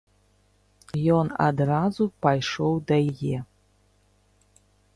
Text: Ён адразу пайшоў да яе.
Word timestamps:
Ён 1.17 1.27
адразу 1.49 2.03
пайшоў 2.27 2.73
да 2.93 2.99
яе. 3.13 3.37